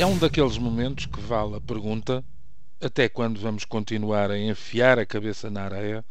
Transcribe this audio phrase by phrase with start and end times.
[0.00, 2.24] É um daqueles momentos que vale a pergunta
[2.80, 6.02] até quando vamos continuar a enfiar a cabeça na areia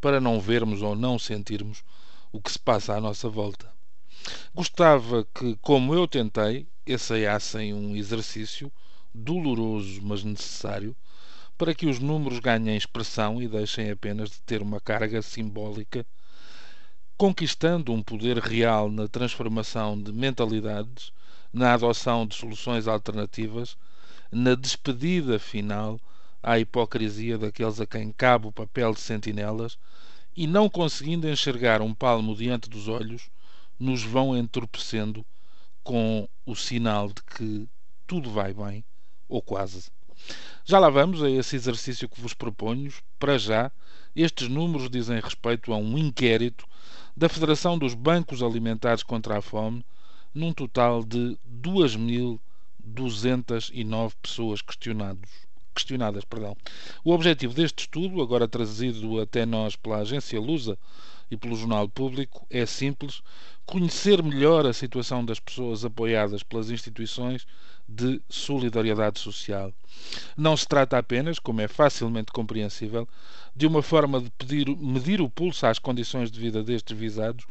[0.00, 1.82] para não vermos ou não sentirmos
[2.32, 3.68] o que se passa à nossa volta.
[4.54, 8.70] Gostava que, como eu tentei, ensaiassem um exercício
[9.12, 10.96] doloroso, mas necessário,
[11.58, 16.06] para que os números ganhem expressão e deixem apenas de ter uma carga simbólica,
[17.16, 21.12] conquistando um poder real na transformação de mentalidades
[21.54, 23.78] na adoção de soluções alternativas,
[24.30, 26.00] na despedida final
[26.42, 29.78] à hipocrisia daqueles a quem cabe o papel de sentinelas
[30.36, 33.30] e, não conseguindo enxergar um palmo diante dos olhos,
[33.78, 35.24] nos vão entorpecendo
[35.84, 37.68] com o sinal de que
[38.04, 38.84] tudo vai bem,
[39.28, 39.88] ou quase.
[40.64, 42.92] Já lá vamos a esse exercício que vos proponho.
[43.18, 43.70] Para já,
[44.16, 46.66] estes números dizem respeito a um inquérito
[47.16, 49.84] da Federação dos Bancos Alimentares contra a Fome,
[50.34, 55.30] num total de 2.209 pessoas questionados,
[55.74, 56.24] questionadas.
[56.24, 56.56] Perdão.
[57.04, 60.76] O objetivo deste estudo, agora trazido até nós pela agência Lusa
[61.30, 63.22] e pelo Jornal Público, é simples:
[63.64, 67.46] conhecer melhor a situação das pessoas apoiadas pelas instituições
[67.88, 69.72] de solidariedade social.
[70.36, 73.08] Não se trata apenas, como é facilmente compreensível,
[73.54, 77.44] de uma forma de pedir, medir o pulso às condições de vida destes visados,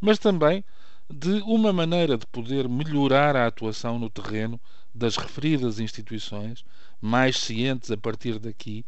[0.00, 0.64] mas também
[1.10, 4.60] de uma maneira de poder melhorar a atuação no terreno
[4.94, 6.64] das referidas instituições,
[7.00, 8.84] mais cientes a partir daqui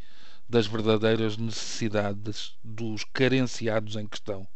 [0.48, 4.46] das verdadeiras necessidades dos carenciados em questão.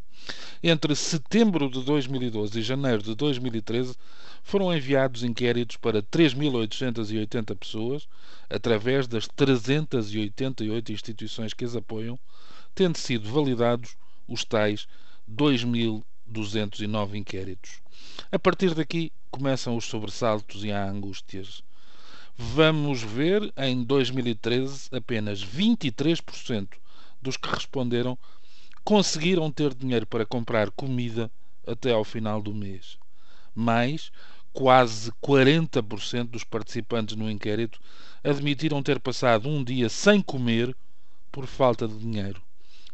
[0.63, 3.97] Entre setembro de 2012 e janeiro de 2013
[4.43, 8.09] foram enviados inquéritos para 3.880 pessoas,
[8.51, 12.19] através das 388 instituições que as apoiam,
[12.75, 13.97] tendo sido validados
[14.29, 14.87] os tais
[15.31, 17.81] 2.000 209 inquéritos.
[18.31, 21.63] A partir daqui começam os sobressaltos e as angústias.
[22.37, 26.69] Vamos ver, em 2013, apenas 23%
[27.23, 28.19] dos que responderam
[28.85, 31.31] conseguiram ter dinheiro para comprar comida
[31.67, 32.99] até ao final do mês.
[33.55, 34.13] Mais,
[34.53, 37.81] quase 40% dos participantes no inquérito
[38.23, 40.77] admitiram ter passado um dia sem comer
[41.33, 42.43] por falta de dinheiro.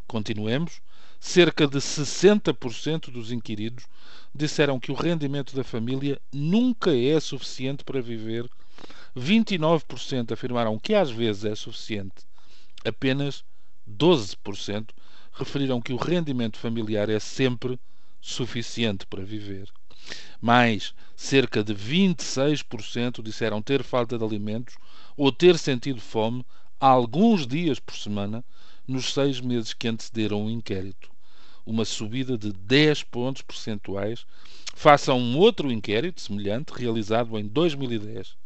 [0.06, 0.80] Continuemos
[1.20, 3.84] cerca de 60% dos inquiridos
[4.34, 8.48] disseram que o rendimento da família nunca é suficiente para viver.
[9.14, 12.24] 29% afirmaram que às vezes é suficiente.
[12.84, 13.44] Apenas
[13.88, 14.88] 12%
[15.32, 17.78] referiram que o rendimento familiar é sempre
[18.20, 19.68] suficiente para viver.
[20.40, 24.74] Mais cerca de 26% disseram ter falta de alimentos
[25.16, 26.44] ou ter sentido fome
[26.78, 28.42] alguns dias por semana
[28.90, 31.08] nos seis meses que antecederam o inquérito.
[31.64, 34.26] Uma subida de 10 pontos percentuais
[34.74, 38.36] face a um outro inquérito semelhante realizado em 2010.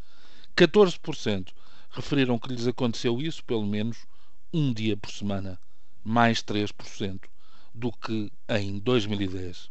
[0.55, 1.49] 14%
[1.91, 4.05] referiram que lhes aconteceu isso pelo menos
[4.53, 5.59] um dia por semana,
[6.05, 7.21] mais 3%
[7.75, 9.71] do que em 2010.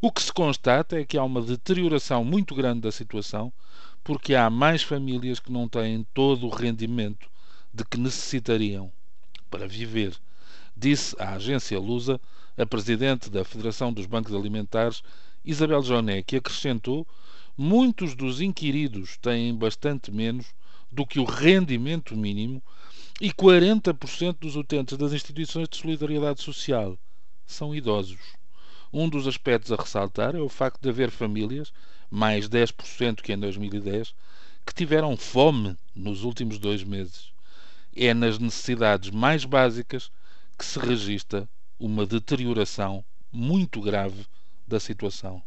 [0.00, 3.52] O que se constata é que há uma deterioração muito grande da situação,
[4.02, 7.30] porque há mais famílias que não têm todo o rendimento
[7.72, 8.90] de que necessitariam
[9.50, 10.14] para viver,
[10.76, 12.20] disse a agência Lusa
[12.56, 15.02] a presidente da Federação dos Bancos Alimentares,
[15.44, 17.06] Isabel Joné, que acrescentou
[17.56, 20.46] muitos dos inquiridos têm bastante menos
[20.92, 22.62] do que o rendimento mínimo
[23.20, 26.98] e 40% dos utentes das instituições de solidariedade social
[27.46, 28.20] são idosos.
[28.92, 31.72] Um dos aspectos a ressaltar é o facto de haver famílias,
[32.10, 34.14] mais 10% que em 2010,
[34.66, 37.29] que tiveram fome nos últimos dois meses
[37.94, 40.10] é nas necessidades mais básicas
[40.58, 44.26] que se registra uma deterioração muito grave
[44.66, 45.42] da situação.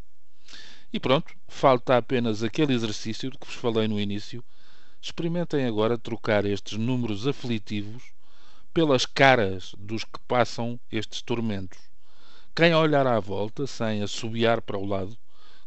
[0.91, 4.43] E pronto, falta apenas aquele exercício de que vos falei no início.
[5.01, 8.03] Experimentem agora trocar estes números aflitivos
[8.73, 11.79] pelas caras dos que passam estes tormentos.
[12.55, 15.17] Quem olhar à volta, sem assobiar para o lado,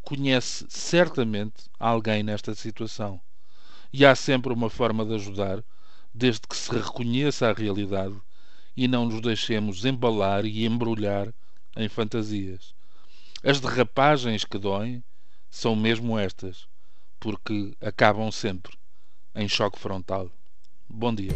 [0.02, 3.20] conhece certamente alguém nesta situação.
[3.93, 5.64] E há sempre uma forma de ajudar
[6.16, 8.16] desde que se reconheça a realidade
[8.74, 11.28] e não nos deixemos embalar e embrulhar
[11.76, 12.74] em fantasias.
[13.44, 15.04] As derrapagens que doem
[15.50, 16.66] são mesmo estas,
[17.20, 18.72] porque acabam sempre
[19.34, 20.30] em choque frontal.
[20.88, 21.32] Bom dia.